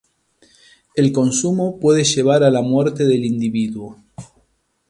El 0.95 1.11
consumo 1.11 1.79
puede 1.79 2.03
llevar 2.03 2.43
a 2.43 2.49
la 2.49 2.63
muerte 2.63 3.03
del 3.03 3.23
individuo. 3.23 4.01